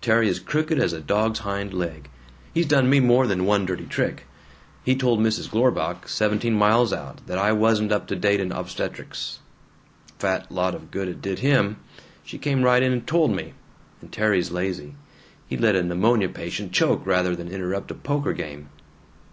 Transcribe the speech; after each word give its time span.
Terry 0.00 0.28
is 0.28 0.38
crooked 0.38 0.78
as 0.78 0.92
a 0.92 1.00
dog's 1.00 1.40
hind 1.40 1.74
leg. 1.74 2.08
He's 2.54 2.66
done 2.66 2.88
me 2.88 3.00
more 3.00 3.26
than 3.26 3.44
one 3.44 3.66
dirty 3.66 3.84
trick. 3.86 4.28
He 4.84 4.94
told 4.94 5.18
Mrs. 5.18 5.50
Glorbach, 5.50 6.08
seventeen 6.08 6.54
miles 6.54 6.92
out, 6.92 7.26
that 7.26 7.36
I 7.36 7.50
wasn't 7.50 7.90
up 7.90 8.06
to 8.06 8.14
date 8.14 8.38
in 8.38 8.52
obstetrics. 8.52 9.40
Fat 10.20 10.48
lot 10.52 10.76
of 10.76 10.92
good 10.92 11.08
it 11.08 11.20
did 11.20 11.40
him! 11.40 11.78
She 12.22 12.38
came 12.38 12.62
right 12.62 12.80
in 12.80 12.92
and 12.92 13.04
told 13.04 13.32
me! 13.34 13.54
And 14.00 14.12
Terry's 14.12 14.52
lazy. 14.52 14.94
He'd 15.48 15.60
let 15.60 15.74
a 15.74 15.82
pneumonia 15.82 16.28
patient 16.28 16.70
choke 16.70 17.04
rather 17.04 17.34
than 17.34 17.48
interrupt 17.48 17.90
a 17.90 17.94
poker 17.96 18.34
game." 18.34 18.68